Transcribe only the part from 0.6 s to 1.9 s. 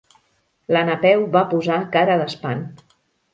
La Napeu va posar